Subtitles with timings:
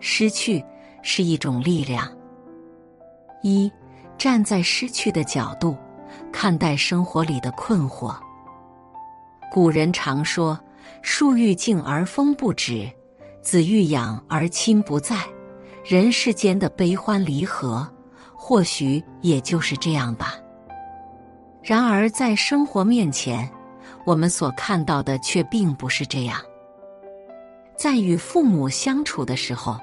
[0.00, 0.64] 失去
[1.02, 2.10] 是一种力量。
[3.42, 3.70] 一，
[4.18, 5.76] 站在失去的角度
[6.32, 8.14] 看待生活里的困惑。
[9.50, 10.58] 古人常说
[11.02, 12.90] ：“树欲静而风不止，
[13.42, 15.16] 子欲养而亲不在。”
[15.82, 17.88] 人世间的悲欢离合，
[18.34, 20.34] 或许也就是这样吧。
[21.62, 23.50] 然而，在生活面前，
[24.04, 26.38] 我们所看到的却并不是这样。
[27.76, 29.80] 在与父母相处的时候，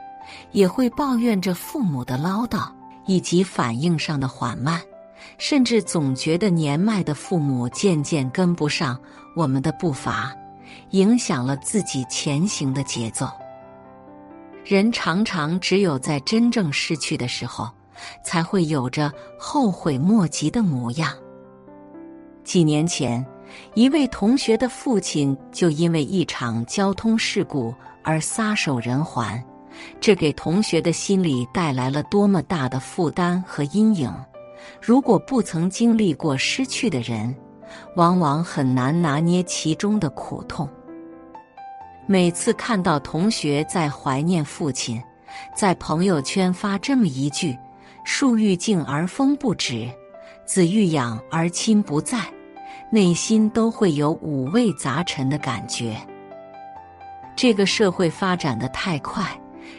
[0.51, 2.69] 也会抱怨着父母的唠叨
[3.05, 4.81] 以及反应上的缓慢，
[5.37, 8.99] 甚至总觉得年迈的父母渐渐跟不上
[9.35, 10.35] 我们的步伐，
[10.91, 13.29] 影响了自己前行的节奏。
[14.65, 17.69] 人常常只有在真正失去的时候，
[18.23, 21.13] 才会有着后悔莫及的模样。
[22.43, 23.25] 几年前，
[23.75, 29.41] 一位同学的父亲就因为一场交通事故而撒手人寰。
[29.99, 34.13] 这给同学的心理带来了多么大的负担和阴影！
[34.81, 37.33] 如果不曾经历过失去的人，
[37.95, 40.67] 往往很难拿捏其中的苦痛。
[42.05, 45.01] 每次看到同学在怀念父亲，
[45.55, 47.57] 在朋友圈发这么一句
[48.03, 49.89] “树欲静而风不止，
[50.45, 52.19] 子欲养而亲不在”，
[52.89, 55.97] 内心都会有五味杂陈的感觉。
[57.35, 59.23] 这个社会发展的太快。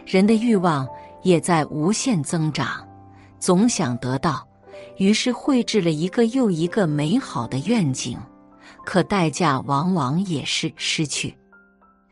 [0.06, 0.88] 人的欲望
[1.22, 2.86] 也在无限增长，
[3.38, 4.46] 总想得到，
[4.96, 8.18] 于是绘制了一个又一个美好的愿景，
[8.84, 11.36] 可代价往往也是失去。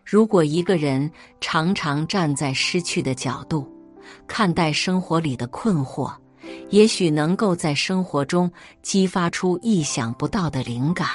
[0.04, 1.10] 如果一个人
[1.40, 3.66] 常常站在失去的角度
[4.28, 6.12] 看待生活里的困惑，
[6.70, 8.50] 也许能够在生活中
[8.82, 11.08] 激发出意想不到的灵感。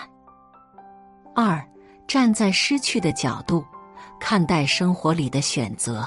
[1.34, 1.66] 二，
[2.06, 3.64] 站在失去的角度
[4.20, 6.06] 看待生活里的选择。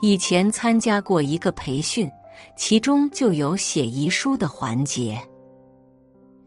[0.00, 2.10] 以前参加过一个培训，
[2.56, 5.18] 其中就有写遗书的环节。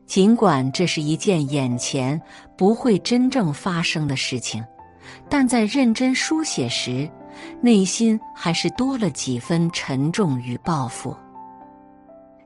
[0.05, 2.19] 尽管这是一件眼前
[2.57, 4.63] 不会真正发生的事情，
[5.29, 7.09] 但在认真书写时，
[7.61, 11.15] 内心还是多了几分沉重与抱负。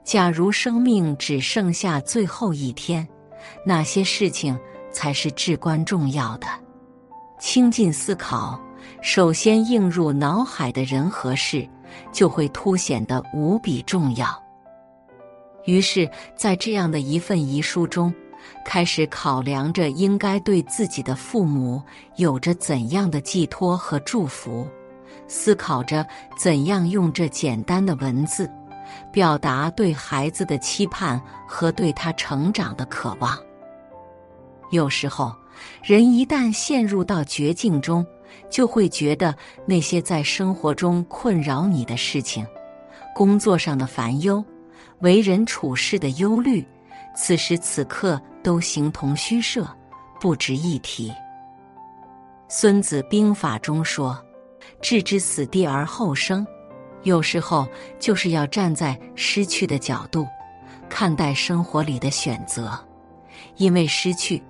[0.03, 3.07] 假如生命只剩下最后一天，
[3.65, 4.59] 哪些事情
[4.91, 6.47] 才是至关重要的？
[7.39, 8.59] 倾尽思考。
[9.01, 11.67] 首先映入脑海的人和事，
[12.11, 14.27] 就会凸显得无比重要。
[15.65, 18.13] 于是，在这样的一份遗书中，
[18.65, 21.81] 开始考量着应该对自己的父母
[22.17, 24.67] 有着怎样的寄托和祝福，
[25.27, 26.05] 思考着
[26.37, 28.49] 怎样用这简单的文字，
[29.11, 33.37] 表达对孩子的期盼和对他成长的渴望。
[34.71, 35.33] 有时候，
[35.81, 38.05] 人一旦陷入到绝境中，
[38.49, 39.35] 就会觉得
[39.65, 42.45] 那些在生活中困扰你的事情，
[43.15, 44.43] 工作上的烦忧，
[44.99, 46.65] 为人处事的忧虑，
[47.15, 49.67] 此时此刻都形同虚设，
[50.19, 51.09] 不值一提。
[52.47, 54.17] 《孙子兵法》中说
[54.79, 56.45] ：“置之死地而后生。”
[57.03, 57.67] 有时候
[57.99, 60.25] 就是要站在失去的角度，
[60.87, 62.79] 看待生活里的选择，
[63.57, 64.41] 因为失去，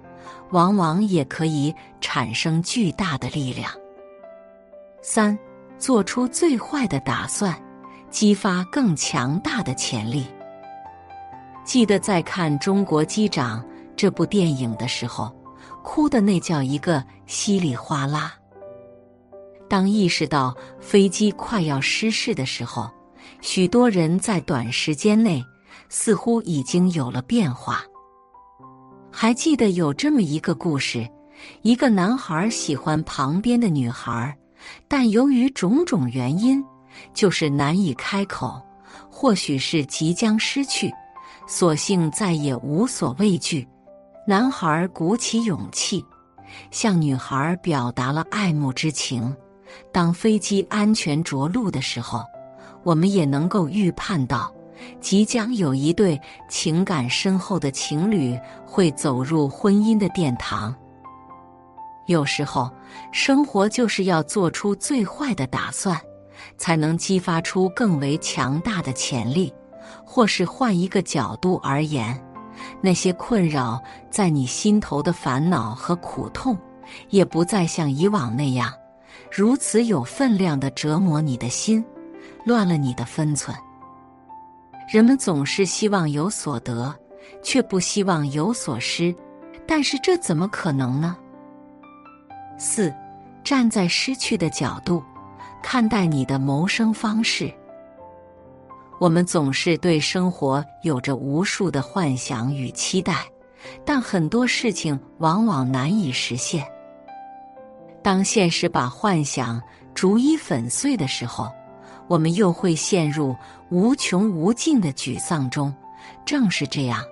[0.53, 3.69] 往往也可以产生巨大的力量。
[5.01, 5.37] 三，
[5.77, 7.59] 做出最坏的打算，
[8.09, 10.25] 激发更强大的潜力。
[11.65, 13.61] 记得在看《中国机长》
[13.95, 15.33] 这部电影的时候，
[15.81, 18.33] 哭的那叫一个稀里哗啦。
[19.67, 22.89] 当意识到飞机快要失事的时候，
[23.41, 25.43] 许多人在短时间内
[25.89, 27.83] 似乎已经有了变化。
[29.15, 31.07] 还记得有这么一个故事：
[31.61, 34.35] 一个男孩喜欢旁边的女孩。
[34.87, 36.63] 但由于种种原因，
[37.13, 38.59] 就是难以开口，
[39.11, 40.91] 或许是即将失去，
[41.45, 43.67] 索性再也无所畏惧。
[44.25, 46.03] 男孩鼓起勇气，
[46.71, 49.35] 向女孩表达了爱慕之情，
[49.91, 52.23] 当飞机安全着陆的时候，
[52.83, 54.52] 我们也能够预判到，
[54.99, 60.75] 即将有一对情感深厚的情侣会走入婚姻的殿堂。
[62.07, 62.69] 有时候，
[63.11, 65.99] 生活就是要做出最坏的打算，
[66.57, 69.53] 才能激发出更为强大的潜力。
[70.05, 72.19] 或是换一个角度而言，
[72.81, 76.57] 那些困扰在你心头的烦恼和苦痛，
[77.09, 78.71] 也不再像以往那样，
[79.31, 81.83] 如此有分量的折磨你的心，
[82.45, 83.55] 乱了你的分寸。
[84.93, 86.93] 人们总是希望有所得，
[87.41, 89.11] 却不希望有所失，
[89.65, 91.17] 但是这怎么可能呢？
[92.59, 92.93] 四，
[93.43, 95.03] 站在失去的角度
[95.63, 97.51] 看待你的谋生方式。
[98.99, 103.25] 我们总是对生活有着无数的幻想与期待，
[103.83, 106.63] 但很多事情往往难以实现。
[108.03, 109.59] 当现实把幻想
[109.95, 111.51] 逐一粉碎的时候，
[112.07, 113.35] 我们又会陷入
[113.69, 115.73] 无穷无尽的沮丧中。
[116.25, 117.03] 正是这样，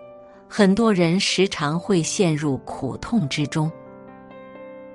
[0.48, 3.72] 很多人时常会陷入苦痛之中。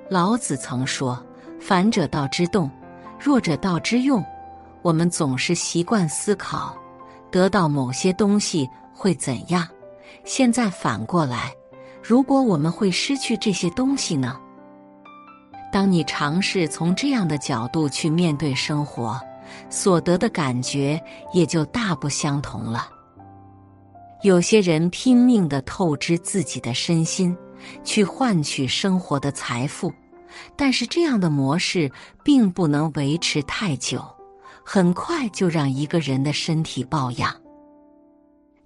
[0.09, 1.21] 老子曾说
[1.61, 2.71] ：“反者道之动，
[3.19, 4.25] 弱者道之用。”
[4.83, 6.77] 我们总是习惯思考，
[7.29, 9.67] 得到某些东西会怎样？
[10.25, 11.53] 现在反过来，
[12.01, 14.39] 如果我们会失去这些东西呢？
[15.73, 19.21] 当你尝试从这样的角度去面对生活，
[19.71, 21.03] 所得的感觉
[21.33, 22.89] 也就大不相同了。
[24.23, 27.37] 有些人拼命的透支自己的身心，
[27.85, 29.93] 去换取生活的财富，
[30.57, 31.91] 但是这样的模式
[32.25, 34.05] 并不能维持太久。
[34.69, 37.33] 很快就让一个人的身体抱恙。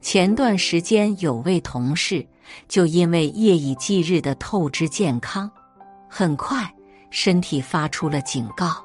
[0.00, 2.26] 前段时间有位同事
[2.68, 5.50] 就因为夜以继日的透支健康，
[6.08, 6.74] 很快
[7.10, 8.82] 身体发出了警告，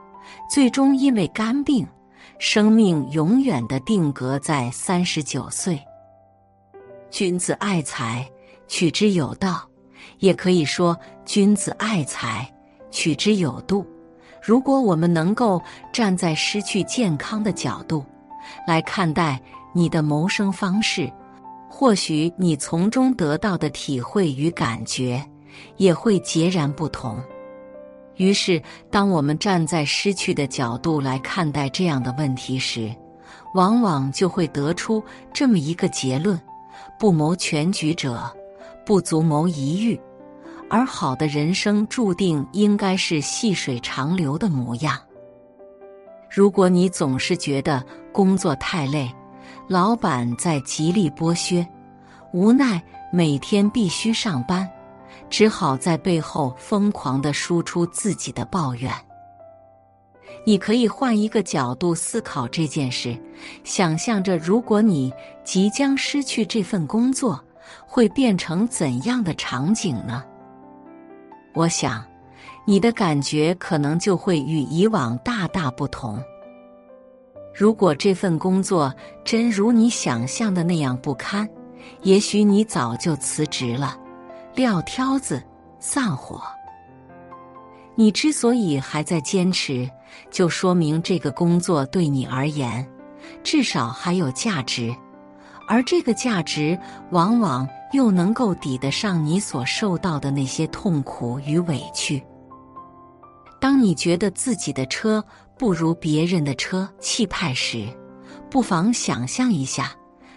[0.50, 1.86] 最终因为肝病，
[2.40, 5.80] 生命永远的定格在三十九岁。
[7.10, 8.30] 君子爱财，
[8.68, 9.68] 取之有道，
[10.20, 12.52] 也可以说君子爱财，
[12.92, 13.86] 取之有度。
[14.42, 15.62] 如果我们能够
[15.92, 18.06] 站在失去健康的角度
[18.68, 19.42] 来看待
[19.74, 21.12] 你的谋生方式，
[21.68, 25.24] 或许你从中得到的体会与感觉
[25.78, 27.20] 也会截然不同。
[28.18, 32.94] 于是，当我们站在失去的角度来看待这样的问题时，
[33.54, 35.04] 往往就会得出
[35.34, 36.40] 这么一个结论：
[37.00, 38.24] 不谋全局者，
[38.86, 40.00] 不足谋一域。
[40.70, 45.00] 而好的人生注定应该是细水长流的模样。
[46.30, 49.10] 如果你总是觉得工作太累，
[49.68, 51.66] 老板在极力剥削，
[52.34, 54.68] 无奈每天必须上班，
[55.30, 58.92] 只好在背后疯狂的输出自己的抱怨，
[60.46, 63.18] 你可以换一个角度思考这件事，
[63.64, 65.12] 想象着如果你
[65.44, 67.44] 即将失去这份工作，
[67.86, 70.24] 会变成怎样的场景呢？
[71.54, 72.06] 我想，
[72.66, 76.22] 你的感觉可能就会与以往大大不同。
[77.54, 78.94] 如果这份工作
[79.24, 81.50] 真如你想象的那样不堪，
[82.04, 83.98] 也许你早就辞职了，
[84.56, 85.44] 撂挑子，
[85.80, 86.42] 散伙。
[87.94, 89.90] 你之所以还在坚持，
[90.32, 92.86] 就说明这个工作对你而言，
[93.44, 94.96] 至少还有价值。
[95.68, 96.78] 而这个价值，
[97.12, 102.24] 往往又能够抵得上你所受到的那些痛苦与委屈。
[103.60, 105.24] 当你觉得自己的车
[105.58, 107.88] 不如别人的车气派时，
[108.50, 109.92] 不妨想象一下，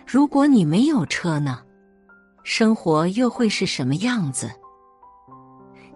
[0.07, 1.61] 如果你没有车呢？
[2.51, 4.51] 生活又会是什么样子？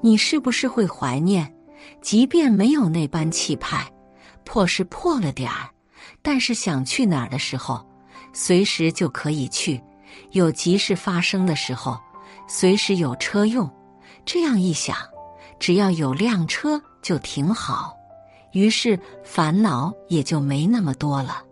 [0.03, 1.51] 你是不是会怀念，
[2.03, 3.91] 即便没有那般气派，
[4.45, 5.71] 破是破了点儿，
[6.21, 7.83] 但是想去哪儿的时候？
[8.35, 9.83] 随时就可以去，
[10.33, 11.99] 有急事发生的时候，
[12.47, 13.69] 随时有车用。
[14.27, 14.95] 这样一想，
[15.59, 17.97] 只要有辆车就挺好，
[18.53, 21.43] 于是烦恼也就没那么多了。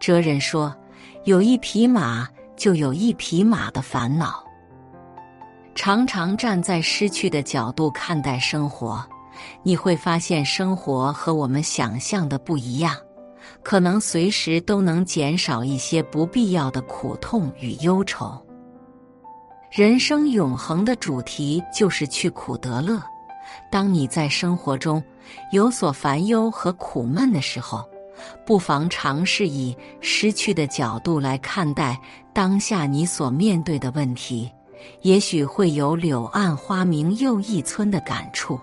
[0.00, 0.74] 哲人说
[1.24, 4.42] ：“有一匹马，就有一匹马的烦恼。”
[5.74, 9.04] 常常站在失去的角度看待生活，
[9.62, 12.96] 你会发现生活和我们想象的不一样。
[13.62, 18.40] 可能随时都能减少一些不必要的苦痛与忧愁。
[19.70, 23.00] 人生永恒的主题就是去苦得乐。
[23.70, 25.02] 当你在生活中
[25.52, 27.88] 有所烦忧和苦闷的时候，
[28.44, 32.00] 不妨尝试以失去的角度来看待
[32.32, 34.50] 当下你所面对的问题，
[35.02, 38.60] 也许会有“柳暗花明又一村”的感触。